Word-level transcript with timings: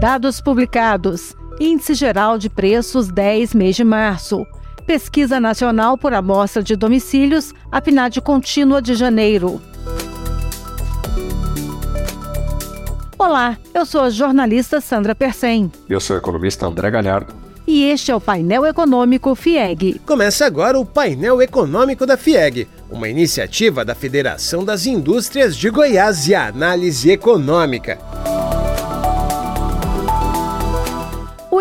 Dados 0.00 0.42
publicados. 0.42 1.34
Índice 1.58 1.94
Geral 1.94 2.36
de 2.36 2.50
Preços 2.50 3.08
10 3.08 3.54
mês 3.54 3.76
de 3.76 3.82
março. 3.82 4.46
Pesquisa 4.86 5.40
Nacional 5.40 5.96
por 5.96 6.12
Amostra 6.12 6.62
de 6.62 6.76
Domicílios, 6.76 7.54
a 7.72 7.80
PNAD 7.80 8.20
contínua 8.20 8.82
de 8.82 8.94
janeiro. 8.94 9.58
Olá, 13.18 13.56
eu 13.72 13.86
sou 13.86 14.02
a 14.02 14.10
jornalista 14.10 14.82
Sandra 14.82 15.14
Persen. 15.14 15.72
Eu 15.88 15.98
sou 15.98 16.16
o 16.16 16.18
economista 16.18 16.66
André 16.66 16.90
Galhardo. 16.90 17.34
E 17.66 17.84
este 17.84 18.10
é 18.10 18.14
o 18.14 18.20
painel 18.20 18.66
econômico 18.66 19.34
FIEG. 19.34 19.98
Começa 20.04 20.44
agora 20.44 20.78
o 20.78 20.84
painel 20.84 21.40
econômico 21.40 22.04
da 22.04 22.18
FIEG, 22.18 22.68
uma 22.90 23.08
iniciativa 23.08 23.82
da 23.82 23.94
Federação 23.94 24.62
das 24.62 24.84
Indústrias 24.84 25.56
de 25.56 25.70
Goiás 25.70 26.28
e 26.28 26.34
Análise 26.34 27.10
Econômica. 27.10 27.98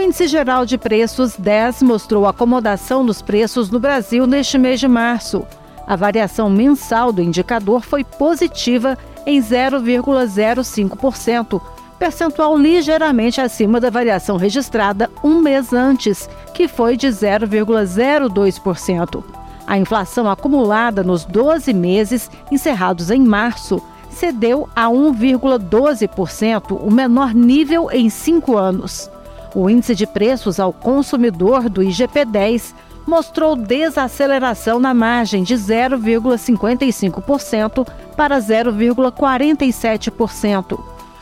Índice 0.05 0.27
Geral 0.27 0.65
de 0.67 0.77
Preços 0.77 1.35
10 1.35 1.81
mostrou 1.81 2.27
acomodação 2.27 3.03
dos 3.03 3.23
preços 3.23 3.71
no 3.71 3.79
Brasil 3.79 4.27
neste 4.27 4.55
mês 4.55 4.79
de 4.79 4.87
março. 4.87 5.43
A 5.87 5.95
variação 5.95 6.47
mensal 6.47 7.11
do 7.11 7.23
indicador 7.23 7.81
foi 7.81 8.03
positiva 8.03 8.95
em 9.25 9.41
0,05%, 9.41 11.59
percentual 11.97 12.55
ligeiramente 12.55 13.41
acima 13.41 13.79
da 13.79 13.89
variação 13.89 14.37
registrada 14.37 15.09
um 15.23 15.41
mês 15.41 15.73
antes, 15.73 16.29
que 16.53 16.67
foi 16.67 16.95
de 16.95 17.07
0,02%. 17.07 19.23
A 19.65 19.79
inflação 19.79 20.29
acumulada 20.29 21.03
nos 21.03 21.25
12 21.25 21.73
meses 21.73 22.29
encerrados 22.51 23.09
em 23.09 23.21
março 23.21 23.81
cedeu 24.11 24.69
a 24.75 24.85
1,12%, 24.85 26.79
o 26.79 26.91
menor 26.91 27.33
nível 27.33 27.89
em 27.91 28.07
cinco 28.07 28.55
anos. 28.55 29.09
O 29.55 29.67
índice 29.69 29.95
de 29.95 30.05
preços 30.05 30.59
ao 30.59 30.73
consumidor 30.73 31.69
do 31.69 31.81
IGP-10 31.81 32.73
mostrou 33.07 33.55
desaceleração 33.55 34.81
na 34.81 34.93
margem 34.93 35.43
de 35.43 35.55
0,55% 35.55 37.87
para 38.17 38.37
0,47%. 38.37 40.77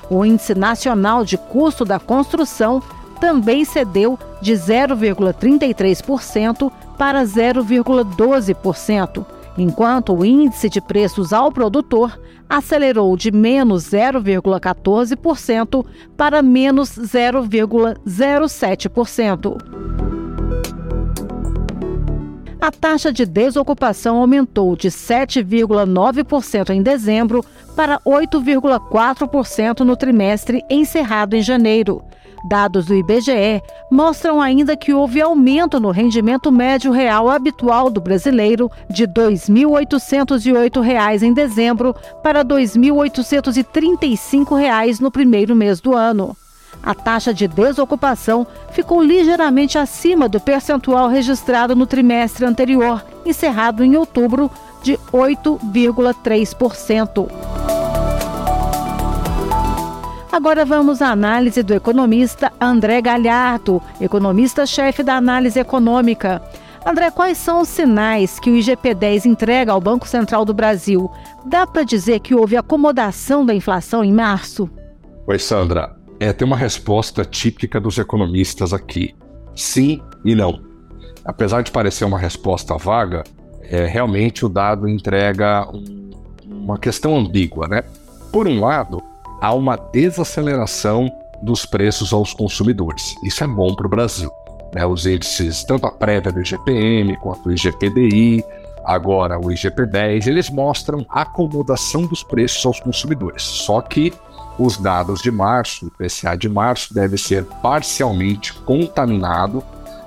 O 0.09 0.25
Índice 0.25 0.55
Nacional 0.55 1.23
de 1.23 1.37
Custo 1.37 1.85
da 1.85 1.99
Construção 1.99 2.81
também 3.19 3.63
cedeu 3.65 4.17
de 4.41 4.53
0,33% 4.53 6.71
para 6.97 7.23
0,12%, 7.23 9.23
enquanto 9.57 10.13
o 10.13 10.25
índice 10.25 10.69
de 10.69 10.81
preços 10.81 11.31
ao 11.31 11.51
produtor 11.51 12.19
acelerou 12.53 13.17
de 13.17 13.31
menos 13.31 13.85
0,14% 13.85 15.83
para 16.15 16.43
menos 16.43 16.91
0,07%. 16.91 19.57
A 22.61 22.71
taxa 22.71 23.11
de 23.11 23.25
desocupação 23.25 24.17
aumentou 24.17 24.75
de 24.75 24.89
7,9% 24.89 26.69
em 26.69 26.81
dezembro 26.81 27.43
para 27.75 27.99
8,4% 28.01 29.79
no 29.79 29.97
trimestre 29.97 30.63
encerrado 30.69 31.35
em 31.35 31.41
janeiro. 31.41 32.03
Dados 32.43 32.87
do 32.87 32.93
IBGE 32.93 33.63
mostram 33.89 34.41
ainda 34.41 34.75
que 34.75 34.93
houve 34.93 35.21
aumento 35.21 35.79
no 35.79 35.91
rendimento 35.91 36.51
médio 36.51 36.91
real 36.91 37.29
habitual 37.29 37.89
do 37.89 38.01
brasileiro 38.01 38.69
de 38.89 39.05
R$ 39.05 39.13
2.808 39.13 41.23
em 41.23 41.31
dezembro 41.31 41.95
para 42.21 42.39
R$ 42.39 42.45
2.835 42.45 44.99
no 44.99 45.09
primeiro 45.09 45.55
mês 45.55 45.79
do 45.79 45.95
ano. 45.95 46.35
A 46.81 46.93
taxa 46.93 47.33
de 47.33 47.47
desocupação 47.47 48.45
ficou 48.71 49.01
ligeiramente 49.01 49.77
acima 49.77 50.27
do 50.27 50.37
percentual 50.39 51.07
registrado 51.07 51.75
no 51.75 51.85
trimestre 51.85 52.45
anterior, 52.45 53.05
encerrado 53.25 53.85
em 53.85 53.95
outubro, 53.95 54.51
de 54.83 54.97
8,3%. 55.13 57.62
Agora 60.33 60.65
vamos 60.65 60.99
à 60.99 61.11
análise 61.11 61.61
do 61.61 61.75
economista 61.75 62.51
André 62.59 62.99
Galhardo, 63.03 63.79
economista-chefe 64.01 65.03
da 65.03 65.15
análise 65.15 65.59
econômica. 65.59 66.41
André, 66.83 67.11
quais 67.11 67.37
são 67.37 67.61
os 67.61 67.69
sinais 67.69 68.39
que 68.39 68.49
o 68.49 68.55
IGP-10 68.55 69.25
entrega 69.25 69.71
ao 69.71 69.79
Banco 69.79 70.07
Central 70.07 70.43
do 70.43 70.51
Brasil? 70.51 71.07
Dá 71.45 71.67
para 71.67 71.83
dizer 71.83 72.19
que 72.19 72.33
houve 72.33 72.57
acomodação 72.57 73.45
da 73.45 73.53
inflação 73.53 74.03
em 74.03 74.11
março? 74.11 74.67
Oi, 75.27 75.37
Sandra. 75.37 75.95
É, 76.19 76.33
tem 76.33 76.47
uma 76.47 76.57
resposta 76.57 77.23
típica 77.23 77.79
dos 77.79 77.99
economistas 77.99 78.73
aqui: 78.73 79.13
sim 79.55 80.01
e 80.25 80.33
não. 80.33 80.63
Apesar 81.23 81.61
de 81.61 81.71
parecer 81.71 82.05
uma 82.05 82.17
resposta 82.17 82.75
vaga, 82.75 83.23
é, 83.61 83.85
realmente 83.85 84.43
o 84.43 84.49
dado 84.49 84.87
entrega 84.87 85.69
um, 85.71 86.09
uma 86.47 86.79
questão 86.79 87.15
ambígua, 87.15 87.67
né? 87.67 87.83
Por 88.31 88.47
um 88.47 88.59
lado, 88.59 89.12
há 89.43 89.53
uma 89.53 89.75
desaceleração 89.75 91.11
dos 91.41 91.65
preços 91.65 92.13
aos 92.13 92.33
consumidores. 92.33 93.13
Isso 93.25 93.43
é 93.43 93.47
bom 93.47 93.75
para 93.75 93.85
o 93.85 93.89
Brasil. 93.89 94.31
Né? 94.73 94.85
Os 94.85 95.05
índices, 95.05 95.65
tanto 95.65 95.85
a 95.85 95.91
prévia 95.91 96.31
do 96.31 96.39
IGPM 96.39 97.17
quanto 97.17 97.49
o 97.49 97.51
IGPDI, 97.51 98.41
agora 98.85 99.37
o 99.37 99.49
IGP-10, 99.49 100.27
eles 100.27 100.49
mostram 100.49 101.05
acomodação 101.09 102.05
dos 102.05 102.23
preços 102.23 102.65
aos 102.65 102.79
consumidores. 102.79 103.43
Só 103.43 103.81
que 103.81 104.13
os 104.57 104.77
dados 104.77 105.21
de 105.21 105.29
março, 105.29 105.87
o 105.87 105.91
PCA 105.91 106.37
de 106.37 106.47
março, 106.47 106.93
deve 106.93 107.17
ser 107.17 107.43
parcialmente 107.61 108.53
contaminado 108.53 109.61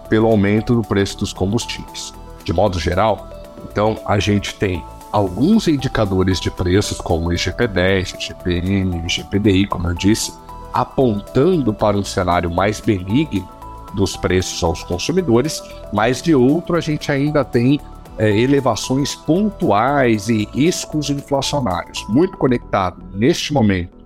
pelo 0.09 0.29
aumento 0.29 0.75
do 0.75 0.83
preço 0.83 1.19
dos 1.19 1.35
combustíveis. 1.35 2.15
De 2.43 2.55
modo 2.55 2.81
geral, 2.81 3.29
então 3.71 3.99
a 4.07 4.19
gente 4.19 4.55
tem 4.55 4.83
alguns 5.17 5.67
indicadores 5.67 6.39
de 6.39 6.51
preços, 6.51 7.01
como 7.01 7.31
o 7.31 7.33
IGP-10, 7.33 8.17
IGPM, 8.17 9.03
IGPDI, 9.07 9.67
como 9.67 9.89
eu 9.89 9.95
disse, 9.95 10.31
apontando 10.75 11.73
para 11.73 11.97
um 11.97 12.05
cenário 12.05 12.51
mais 12.51 12.81
benigno 12.81 13.49
dos 13.95 14.15
preços 14.15 14.63
aos 14.63 14.83
consumidores, 14.83 15.63
mas 15.91 16.21
de 16.21 16.35
outro 16.35 16.77
a 16.77 16.83
gente 16.83 17.11
ainda 17.11 17.43
tem 17.43 17.81
é, 18.19 18.29
elevações 18.39 19.15
pontuais 19.15 20.29
e 20.29 20.45
riscos 20.53 21.09
inflacionários, 21.09 22.05
muito 22.11 22.37
conectado 22.37 23.03
neste 23.15 23.55
momento 23.55 23.97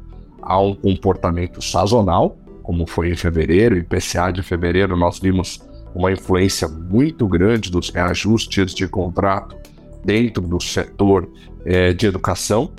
a 0.40 0.60
um 0.60 0.76
comportamento 0.76 1.60
sazonal, 1.60 2.38
como 2.62 2.86
foi 2.86 3.10
em 3.10 3.16
fevereiro, 3.16 3.76
e 3.76 3.82
PCA 3.82 4.30
de 4.30 4.44
fevereiro 4.44 4.96
nós 4.96 5.18
vimos 5.18 5.60
uma 5.92 6.12
influência 6.12 6.68
muito 6.68 7.26
grande 7.26 7.68
dos 7.68 7.90
reajustes 7.90 8.72
de 8.72 8.86
contrato 8.86 9.58
dentro 10.04 10.42
do 10.42 10.60
setor 10.60 11.28
é, 11.64 11.92
de 11.92 12.06
educação 12.06 12.70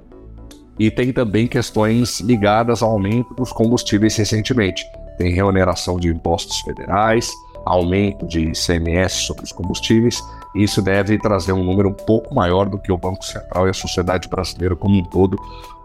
e 0.80 0.90
tem 0.90 1.14
também 1.14 1.48
questões 1.48 2.20
ligadas 2.22 2.82
ao 2.82 2.92
aumento 2.92 3.34
dos 3.36 3.52
combustíveis 3.52 4.16
recentemente. 4.16 4.84
Tem 5.18 5.32
reoneração 5.32 6.00
de 6.00 6.08
impostos 6.08 6.60
federais, 6.62 7.32
aumento 7.66 8.26
de 8.26 8.50
ICMS 8.50 9.26
sobre 9.28 9.44
os 9.44 9.52
combustíveis. 9.52 10.20
Isso 10.56 10.82
deve 10.82 11.20
trazer 11.20 11.54
um 11.54 11.64
número 11.64 11.90
um 11.90 11.94
pouco 11.94 12.34
maior 12.34 12.68
do 12.68 12.80
que 12.80 12.92
o 12.92 12.98
Banco 12.98 13.24
Central 13.24 13.68
e 13.68 13.70
a 13.70 13.74
sociedade 13.74 14.28
brasileira 14.28 14.76
como 14.76 14.98
um 14.98 15.04
todo 15.04 15.38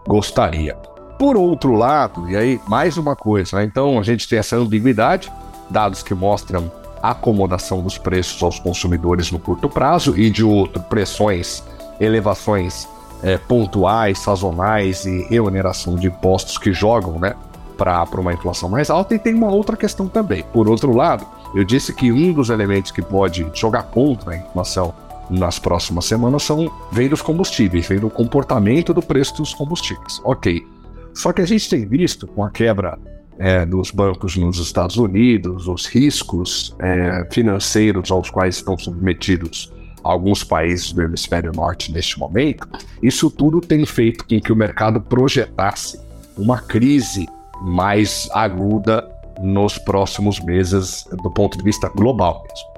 gostaria. 0.07 0.75
Por 1.19 1.35
outro 1.35 1.75
lado, 1.75 2.29
e 2.29 2.35
aí 2.35 2.59
mais 2.67 2.97
uma 2.97 3.15
coisa, 3.15 3.57
né? 3.57 3.63
então 3.63 3.99
a 3.99 4.03
gente 4.03 4.27
tem 4.27 4.39
essa 4.39 4.55
ambiguidade, 4.55 5.31
dados 5.69 6.01
que 6.01 6.13
mostram 6.13 6.71
acomodação 7.01 7.81
dos 7.81 7.97
preços 7.97 8.41
aos 8.41 8.59
consumidores 8.59 9.31
no 9.31 9.39
curto 9.39 9.69
prazo 9.69 10.17
e 10.17 10.29
de 10.29 10.43
outro, 10.43 10.81
pressões, 10.83 11.63
elevações 11.99 12.87
é, 13.23 13.37
pontuais, 13.37 14.19
sazonais 14.19 15.05
e 15.05 15.23
reoneração 15.29 15.95
de 15.95 16.07
impostos 16.07 16.57
que 16.57 16.71
jogam 16.71 17.19
né, 17.19 17.35
para 17.77 18.05
uma 18.19 18.33
inflação 18.33 18.69
mais 18.69 18.89
alta. 18.89 19.15
E 19.15 19.19
tem 19.19 19.33
uma 19.33 19.51
outra 19.51 19.75
questão 19.75 20.07
também. 20.07 20.43
Por 20.53 20.67
outro 20.67 20.95
lado, 20.95 21.25
eu 21.55 21.63
disse 21.63 21.93
que 21.93 22.11
um 22.11 22.33
dos 22.33 22.49
elementos 22.49 22.91
que 22.91 23.01
pode 23.01 23.45
jogar 23.53 23.83
contra 23.83 24.33
a 24.33 24.37
inflação 24.37 24.93
nas 25.29 25.59
próximas 25.59 26.05
semanas 26.05 26.43
são 26.43 26.71
vem 26.91 27.09
dos 27.09 27.21
combustíveis, 27.21 27.87
vem 27.87 27.99
do 27.99 28.09
comportamento 28.09 28.93
do 28.93 29.01
preço 29.01 29.37
dos 29.37 29.53
combustíveis. 29.53 30.21
Ok. 30.23 30.65
Só 31.13 31.33
que 31.33 31.41
a 31.41 31.45
gente 31.45 31.67
tem 31.69 31.85
visto 31.85 32.27
com 32.27 32.43
a 32.43 32.49
quebra 32.49 32.97
é, 33.39 33.65
dos 33.65 33.91
bancos 33.91 34.35
nos 34.35 34.57
Estados 34.59 34.97
Unidos, 34.97 35.67
os 35.67 35.85
riscos 35.85 36.75
é, 36.79 37.27
financeiros 37.31 38.11
aos 38.11 38.29
quais 38.29 38.55
estão 38.55 38.77
submetidos 38.77 39.71
alguns 40.03 40.43
países 40.43 40.91
do 40.93 41.01
hemisfério 41.01 41.51
norte 41.53 41.91
neste 41.91 42.17
momento, 42.17 42.67
isso 43.01 43.29
tudo 43.29 43.59
tem 43.59 43.85
feito 43.85 44.25
com 44.25 44.39
que 44.39 44.51
o 44.53 44.55
mercado 44.55 45.01
projetasse 45.01 45.99
uma 46.37 46.59
crise 46.59 47.27
mais 47.61 48.29
aguda 48.31 49.07
nos 49.41 49.77
próximos 49.77 50.39
meses 50.39 51.05
do 51.23 51.29
ponto 51.31 51.57
de 51.57 51.63
vista 51.63 51.89
global 51.89 52.43
mesmo. 52.47 52.77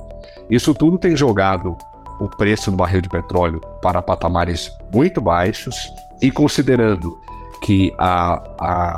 Isso 0.49 0.73
tudo 0.73 0.97
tem 0.97 1.15
jogado 1.15 1.77
o 2.19 2.27
preço 2.27 2.71
do 2.71 2.77
barril 2.77 3.01
de 3.01 3.09
petróleo 3.09 3.61
para 3.81 4.01
patamares 4.01 4.71
muito 4.93 5.21
baixos 5.21 5.75
e 6.21 6.31
considerando 6.31 7.17
que 7.61 7.93
a, 7.97 8.41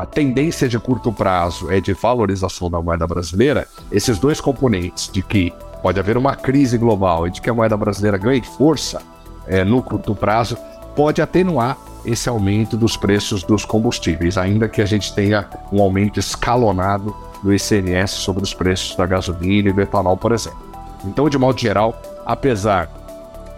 a 0.02 0.06
tendência 0.06 0.68
de 0.68 0.78
curto 0.80 1.12
prazo 1.12 1.72
é 1.72 1.80
de 1.80 1.94
valorização 1.94 2.69
da 2.69 2.81
moeda 2.81 3.08
brasileira, 3.08 3.68
esses 3.92 4.19
dois 4.19 4.40
componentes 4.40 5.10
de 5.12 5.22
que 5.22 5.54
pode 5.81 6.00
haver 6.00 6.16
uma 6.18 6.36
crise 6.36 6.78
global 6.78 7.28
e 7.28 7.31
de 7.31 7.42
que 7.42 7.50
a 7.50 7.54
moeda 7.54 7.75
brasileira 7.75 8.18
ganhe 8.18 8.42
força 8.42 9.02
é, 9.48 9.63
no 9.63 9.81
curto 9.81 10.13
prazo, 10.13 10.58
pode 10.96 11.22
atenuar 11.22 11.78
esse 12.06 12.30
aumento 12.30 12.78
dos 12.78 12.98
preços 12.98 13.44
dos 13.44 13.66
combustíveis, 13.66 14.38
ainda 14.38 14.68
que 14.68 14.81
a 14.81 14.86
gente 14.86 15.13
tenha 15.13 15.48
um 15.72 15.81
aumento 15.81 16.19
escalonado 16.19 17.16
do 17.44 17.54
ICMS 17.54 18.16
sobre 18.16 18.44
os 18.44 18.54
preços 18.54 18.96
da 18.96 19.06
gasolina 19.06 19.69
e 19.69 19.74
do 19.74 19.81
etanol, 19.81 20.18
por 20.18 20.31
exemplo. 20.31 20.72
Então, 21.06 21.30
de 21.30 21.38
modo 21.38 21.60
geral, 21.60 22.00
apesar 22.25 22.90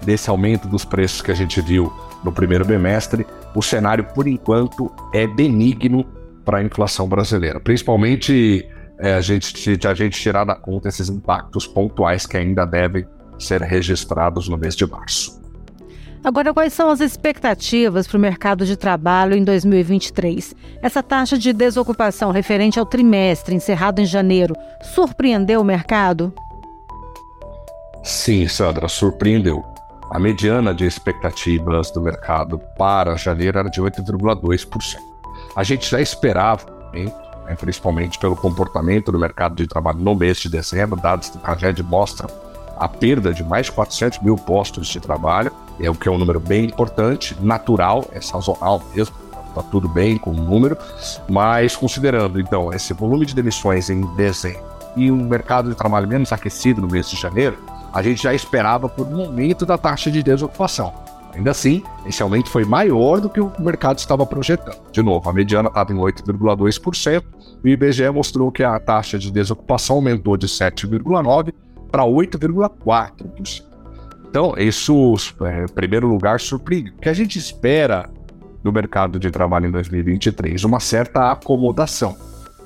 desse 0.01 0.29
aumento 0.29 0.67
dos 0.67 0.85
preços 0.85 1.21
que 1.21 1.31
a 1.31 1.35
gente 1.35 1.61
viu 1.61 1.91
no 2.23 2.31
primeiro 2.31 2.65
bimestre, 2.65 3.25
o 3.55 3.61
cenário, 3.61 4.05
por 4.13 4.27
enquanto, 4.27 4.91
é 5.13 5.27
benigno 5.27 6.05
para 6.43 6.57
a 6.59 6.63
inflação 6.63 7.07
brasileira, 7.07 7.59
principalmente 7.59 8.67
é, 8.99 9.13
a, 9.13 9.21
gente, 9.21 9.87
a 9.87 9.93
gente 9.93 10.19
tirar 10.19 10.43
da 10.43 10.55
conta 10.55 10.89
esses 10.89 11.09
impactos 11.09 11.65
pontuais 11.65 12.25
que 12.25 12.37
ainda 12.37 12.65
devem 12.65 13.05
ser 13.39 13.61
registrados 13.61 14.47
no 14.47 14.57
mês 14.57 14.75
de 14.75 14.85
março. 14.85 15.41
Agora, 16.23 16.53
quais 16.53 16.71
são 16.71 16.89
as 16.89 17.01
expectativas 17.01 18.07
para 18.07 18.17
o 18.17 18.21
mercado 18.21 18.65
de 18.65 18.77
trabalho 18.77 19.35
em 19.35 19.43
2023? 19.43 20.55
Essa 20.81 21.03
taxa 21.03 21.37
de 21.37 21.51
desocupação 21.51 22.31
referente 22.31 22.79
ao 22.79 22.85
trimestre 22.85 23.53
encerrado 23.53 23.99
em 23.99 24.05
janeiro 24.05 24.55
surpreendeu 24.81 25.59
o 25.59 25.65
mercado? 25.65 26.33
Sim, 28.01 28.47
Sandra, 28.47 28.87
surpreendeu. 28.87 29.72
A 30.13 30.19
mediana 30.19 30.75
de 30.75 30.85
expectativas 30.85 31.89
do 31.89 31.99
mercado 31.99 32.59
para 32.77 33.17
janeiro 33.17 33.57
era 33.57 33.67
de 33.67 33.81
8,2%. 33.81 34.97
A 35.55 35.63
gente 35.63 35.89
já 35.89 35.99
esperava, 35.99 36.67
né, 36.93 37.11
principalmente 37.59 38.19
pelo 38.19 38.35
comportamento 38.35 39.11
do 39.11 39.17
mercado 39.17 39.55
de 39.55 39.65
trabalho 39.65 39.97
no 39.97 40.13
mês 40.13 40.37
de 40.37 40.49
dezembro, 40.49 41.01
dados 41.01 41.31
do 41.31 41.39
CAGED 41.39 41.81
mostram 41.81 42.29
a 42.77 42.87
perda 42.87 43.33
de 43.33 43.43
mais 43.43 43.65
de 43.65 43.71
400 43.71 44.19
mil 44.19 44.35
postos 44.35 44.87
de 44.87 44.99
trabalho, 44.99 45.51
é 45.79 45.89
o 45.89 45.95
que 45.95 46.07
é 46.07 46.11
um 46.11 46.19
número 46.19 46.39
bem 46.39 46.65
importante, 46.65 47.35
natural, 47.41 48.05
é 48.11 48.21
sazonal 48.21 48.83
mesmo, 48.93 49.15
está 49.49 49.63
tudo 49.63 49.89
bem 49.89 50.19
com 50.19 50.29
o 50.29 50.35
número, 50.35 50.77
mas 51.27 51.75
considerando 51.75 52.39
então 52.39 52.71
esse 52.71 52.93
volume 52.93 53.25
de 53.25 53.33
demissões 53.33 53.89
em 53.89 54.01
dezembro 54.15 54.61
e 54.95 55.11
um 55.11 55.27
mercado 55.27 55.71
de 55.71 55.75
trabalho 55.75 56.07
menos 56.07 56.31
aquecido 56.31 56.81
no 56.81 56.87
mês 56.87 57.09
de 57.09 57.19
janeiro, 57.19 57.57
a 57.93 58.01
gente 58.01 58.23
já 58.23 58.33
esperava 58.33 58.89
por 58.89 59.07
um 59.07 59.21
aumento 59.21 59.65
da 59.65 59.77
taxa 59.77 60.09
de 60.09 60.23
desocupação. 60.23 60.91
Ainda 61.35 61.51
assim, 61.51 61.83
esse 62.05 62.21
aumento 62.21 62.49
foi 62.49 62.63
maior 62.65 63.19
do 63.19 63.29
que 63.29 63.39
o 63.39 63.51
mercado 63.59 63.97
estava 63.97 64.25
projetando. 64.25 64.77
De 64.91 65.01
novo, 65.01 65.29
a 65.29 65.33
mediana 65.33 65.67
estava 65.69 65.91
em 65.91 65.95
8,2%, 65.95 67.23
e 67.63 67.69
o 67.69 67.71
IBGE 67.71 68.09
mostrou 68.09 68.51
que 68.51 68.63
a 68.63 68.79
taxa 68.79 69.17
de 69.17 69.31
desocupação 69.31 69.95
aumentou 69.97 70.37
de 70.37 70.47
7,9% 70.47 71.53
para 71.91 72.03
8,4%. 72.03 73.63
Então, 74.29 74.53
isso, 74.57 75.13
é, 75.41 75.63
em 75.63 75.67
primeiro 75.67 76.07
lugar, 76.07 76.39
surpreende. 76.39 76.91
O 76.91 76.97
que 76.97 77.09
a 77.09 77.13
gente 77.13 77.37
espera 77.37 78.09
do 78.63 78.71
mercado 78.71 79.19
de 79.19 79.29
trabalho 79.29 79.67
em 79.67 79.71
2023? 79.71 80.63
Uma 80.63 80.79
certa 80.79 81.31
acomodação. 81.31 82.17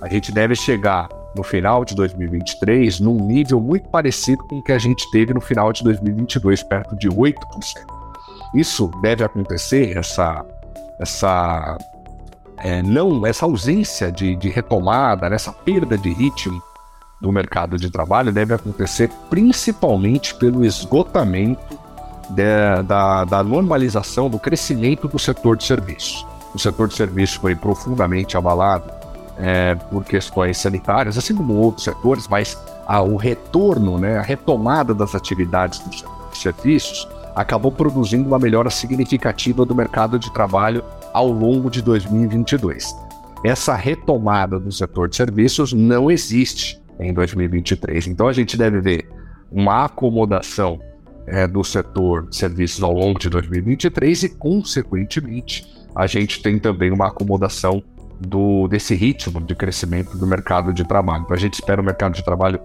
A 0.02 0.08
gente 0.08 0.32
deve 0.32 0.56
chegar 0.56 1.10
no 1.36 1.44
final 1.44 1.86
de 1.86 1.96
2023 1.96 3.00
num 3.00 3.16
nível 3.16 3.60
muito 3.60 3.88
parecido 3.90 4.44
com 4.48 4.58
o 4.58 4.64
que 4.64 4.72
a 4.72 4.80
gente 4.80 5.10
teve 5.12 5.34
no 5.34 5.42
final 5.42 5.72
de 5.72 5.84
2022, 5.84 6.64
perto 6.64 6.96
de 6.96 7.10
8%. 7.10 7.36
Isso 8.56 8.90
deve 9.02 9.24
acontecer, 9.24 9.98
essa, 9.98 10.46
essa, 11.00 11.78
é, 12.58 12.82
não, 12.82 13.26
essa 13.26 13.46
ausência 13.46 14.12
de, 14.12 14.36
de 14.36 14.50
retomada, 14.50 15.28
essa 15.28 15.52
perda 15.52 15.98
de 15.98 16.12
ritmo 16.12 16.62
do 17.22 17.32
mercado 17.32 17.78
de 17.78 17.90
trabalho 17.90 18.32
deve 18.32 18.54
acontecer 18.54 19.10
principalmente 19.30 20.36
pelo 20.36 20.64
esgotamento 20.64 21.78
de, 22.30 22.84
da, 22.84 23.26
da 23.26 23.44
normalização 23.44 24.30
do 24.30 24.40
crescimento 24.40 25.08
do 25.08 25.20
setor 25.20 25.58
de 25.58 25.66
serviços. 25.66 26.26
O 26.54 26.60
setor 26.60 26.88
de 26.88 26.96
serviços 26.96 27.36
foi 27.36 27.56
profundamente 27.56 28.38
abalado 28.38 28.97
é, 29.38 29.76
por 29.76 30.04
questões 30.04 30.58
sanitárias, 30.58 31.18
assim 31.18 31.36
como 31.36 31.54
outros 31.54 31.84
setores, 31.84 32.28
mas 32.28 32.58
o 33.06 33.16
retorno, 33.16 33.98
né, 33.98 34.18
a 34.18 34.22
retomada 34.22 34.94
das 34.94 35.14
atividades 35.14 35.80
do 35.80 35.94
setor 35.94 36.30
de 36.32 36.38
serviços 36.38 37.08
acabou 37.36 37.72
produzindo 37.72 38.28
uma 38.28 38.40
melhora 38.40 38.70
significativa 38.70 39.66
do 39.66 39.76
mercado 39.76 40.18
de 40.18 40.34
trabalho 40.34 40.84
ao 41.14 41.28
longo 41.30 41.70
de 41.70 41.82
2022. 41.82 42.96
Essa 43.44 43.76
retomada 43.76 44.60
do 44.60 44.72
setor 44.72 45.08
de 45.08 45.16
serviços 45.16 45.72
não 45.72 46.10
existe 46.10 46.82
em 47.00 47.14
2023. 47.14 48.08
Então 48.08 48.28
a 48.28 48.34
gente 48.34 48.58
deve 48.58 48.82
ver 48.82 49.08
uma 49.52 49.86
acomodação 49.86 50.80
é, 51.28 51.46
do 51.46 51.64
setor 51.64 52.28
de 52.28 52.36
serviços 52.36 52.82
ao 52.82 52.94
longo 52.94 53.20
de 53.20 53.30
2023 53.30 54.24
e, 54.24 54.30
consequentemente, 54.30 55.68
a 55.96 56.08
gente 56.08 56.42
tem 56.42 56.58
também 56.58 56.92
uma 56.92 57.08
acomodação 57.08 57.84
do, 58.20 58.68
desse 58.68 58.96
ritmo 58.96 59.42
de 59.42 59.56
crescimento 59.56 60.18
do 60.18 60.26
mercado 60.26 60.74
de 60.74 60.84
trabalho. 60.84 61.24
Então 61.24 61.36
a 61.36 61.40
gente 61.40 61.56
espera 61.56 61.82
o 61.82 61.86
mercado 61.86 62.14
de 62.14 62.24
trabalho 62.24 62.60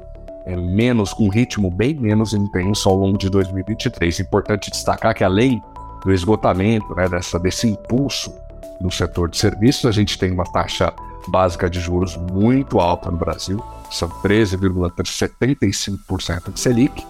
é, 0.45 0.57
menos, 0.57 1.13
com 1.13 1.27
um 1.27 1.29
ritmo 1.29 1.71
bem 1.71 1.95
menos 1.95 2.35
intenso 2.35 2.89
ao 2.89 2.97
longo 2.97 3.19
de 3.19 3.31
2023. 3.31 4.21
Importante 4.21 4.71
destacar 4.71 5.15
que 5.15 5.25
além 5.25 5.63
do 6.05 6.13
esgotamento, 6.13 6.95
né, 6.95 7.09
dessa, 7.09 7.39
desse 7.39 7.69
impulso 7.69 8.35
no 8.81 8.91
setor 8.91 9.29
de 9.29 9.37
serviços, 9.37 9.87
a 9.87 9.93
gente 9.93 10.19
tem 10.19 10.33
uma 10.33 10.45
taxa 10.45 10.93
básica 11.29 11.71
de 11.71 11.81
juros 11.81 12.17
muito 12.17 12.81
alta 12.81 13.09
no 13.11 13.17
Brasil, 13.17 13.63
são 13.91 14.09
13,75% 14.09 16.53
de 16.53 16.59
Selic, 16.59 17.07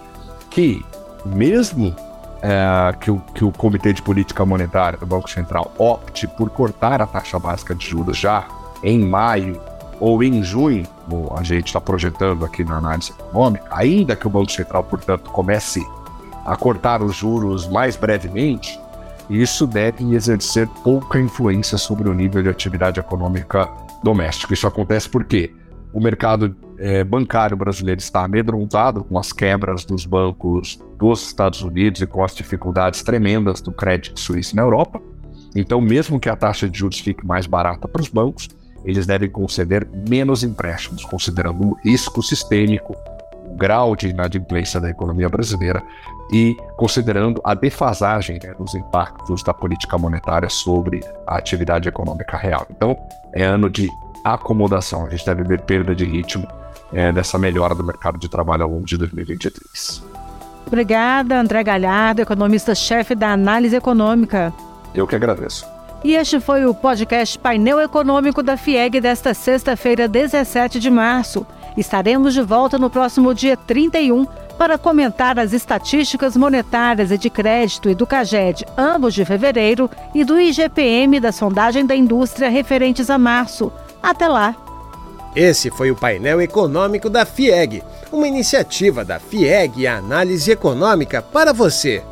que 0.51 0.85
mesmo 1.25 1.95
é, 2.43 2.93
que, 2.99 3.09
o, 3.09 3.19
que 3.33 3.45
o 3.45 3.51
Comitê 3.51 3.93
de 3.93 4.01
Política 4.01 4.45
Monetária 4.45 4.99
do 4.99 5.05
Banco 5.05 5.29
Central 5.29 5.73
opte 5.77 6.27
por 6.27 6.49
cortar 6.49 7.01
a 7.01 7.07
taxa 7.07 7.39
básica 7.39 7.73
de 7.73 7.87
juros 7.87 8.17
já 8.17 8.45
em 8.83 8.99
maio 8.99 9.61
ou 9.97 10.21
em 10.21 10.43
junho, 10.43 10.85
como 11.05 11.33
a 11.37 11.41
gente 11.41 11.67
está 11.67 11.79
projetando 11.79 12.43
aqui 12.43 12.65
na 12.65 12.77
análise 12.77 13.11
econômica, 13.11 13.65
ainda 13.71 14.13
que 14.17 14.27
o 14.27 14.29
Banco 14.29 14.51
Central, 14.51 14.83
portanto, 14.83 15.31
comece 15.31 15.81
a 16.45 16.57
cortar 16.57 17.01
os 17.01 17.15
juros 17.15 17.65
mais 17.69 17.95
brevemente, 17.95 18.77
isso 19.29 19.65
deve 19.65 20.13
exercer 20.13 20.67
pouca 20.83 21.17
influência 21.17 21.77
sobre 21.77 22.09
o 22.09 22.13
nível 22.13 22.43
de 22.43 22.49
atividade 22.49 22.99
econômica 22.99 23.69
doméstico. 24.03 24.53
Isso 24.53 24.67
acontece 24.67 25.07
porque 25.07 25.53
o 25.93 25.99
mercado 25.99 26.55
é, 26.79 27.03
bancário 27.03 27.55
brasileiro 27.55 27.99
está 27.99 28.25
amedrontado 28.25 29.03
com 29.03 29.17
as 29.17 29.31
quebras 29.31 29.85
dos 29.85 30.05
bancos 30.05 30.79
dos 30.97 31.27
Estados 31.27 31.61
Unidos 31.61 32.01
e 32.01 32.07
com 32.07 32.23
as 32.23 32.35
dificuldades 32.35 33.03
tremendas 33.03 33.61
do 33.61 33.71
crédito 33.71 34.19
suíço 34.19 34.55
na 34.55 34.63
Europa. 34.63 34.99
Então, 35.55 35.79
mesmo 35.79 36.19
que 36.19 36.29
a 36.29 36.35
taxa 36.35 36.67
de 36.67 36.79
juros 36.79 36.99
fique 36.99 37.25
mais 37.25 37.45
barata 37.45 37.87
para 37.87 38.01
os 38.01 38.09
bancos, 38.09 38.49
eles 38.83 39.05
devem 39.05 39.29
conceder 39.29 39.87
menos 40.09 40.43
empréstimos, 40.43 41.05
considerando 41.05 41.69
o 41.69 41.77
risco 41.83 42.21
sistêmico, 42.23 42.95
o 43.45 43.55
grau 43.55 43.95
de 43.95 44.09
inadimplência 44.09 44.81
da 44.81 44.89
economia 44.89 45.29
brasileira 45.29 45.81
e 46.31 46.55
considerando 46.75 47.39
a 47.43 47.53
defasagem 47.53 48.39
né, 48.43 48.53
dos 48.57 48.73
impactos 48.73 49.43
da 49.43 49.53
política 49.53 49.97
monetária 49.97 50.49
sobre 50.49 51.01
a 51.27 51.37
atividade 51.37 51.87
econômica 51.87 52.35
real. 52.35 52.65
Então, 52.71 52.97
é 53.33 53.43
ano 53.43 53.69
de 53.69 53.87
acomodação. 54.23 55.05
A 55.05 55.09
gente 55.09 55.25
deve 55.25 55.43
ver 55.43 55.61
perda 55.61 55.93
de 55.95 56.05
ritmo 56.05 56.47
é, 56.93 57.11
dessa 57.11 57.37
melhora 57.37 57.75
do 57.75 57.83
mercado 57.83 58.17
de 58.17 58.29
trabalho 58.29 58.63
ao 58.63 58.69
longo 58.69 58.85
de 58.85 58.97
2023. 58.97 60.03
Obrigada, 60.65 61.39
André 61.39 61.63
Galhardo, 61.63 62.21
economista-chefe 62.21 63.15
da 63.15 63.33
Análise 63.33 63.75
Econômica. 63.75 64.53
Eu 64.93 65.05
que 65.05 65.15
agradeço. 65.15 65.65
E 66.03 66.15
este 66.15 66.39
foi 66.39 66.65
o 66.65 66.73
podcast 66.73 67.39
Painel 67.39 67.79
Econômico 67.79 68.43
da 68.43 68.57
FIEG 68.57 68.99
desta 68.99 69.33
sexta-feira, 69.33 70.07
17 70.07 70.79
de 70.79 70.89
março. 70.89 71.45
Estaremos 71.77 72.33
de 72.33 72.41
volta 72.41 72.77
no 72.77 72.89
próximo 72.89 73.33
dia 73.33 73.55
31 73.55 74.25
para 74.57 74.77
comentar 74.77 75.39
as 75.39 75.53
estatísticas 75.53 76.37
monetárias 76.37 77.11
e 77.11 77.17
de 77.17 77.29
crédito 77.29 77.89
e 77.89 77.95
do 77.95 78.05
CAGED, 78.05 78.65
ambos 78.77 79.13
de 79.13 79.25
fevereiro, 79.25 79.89
e 80.13 80.23
do 80.23 80.39
IGPM 80.39 81.19
da 81.19 81.31
sondagem 81.31 81.85
da 81.85 81.95
indústria 81.95 82.49
referentes 82.49 83.09
a 83.09 83.17
março. 83.17 83.71
Até 84.03 84.27
lá! 84.27 84.55
Esse 85.35 85.71
foi 85.71 85.89
o 85.89 85.95
painel 85.95 86.41
econômico 86.41 87.09
da 87.09 87.25
FIEG, 87.25 87.81
uma 88.11 88.27
iniciativa 88.27 89.03
da 89.03 89.19
FIEG 89.19 89.81
e 89.81 89.87
Análise 89.87 90.51
Econômica 90.51 91.21
para 91.21 91.53
você. 91.53 92.03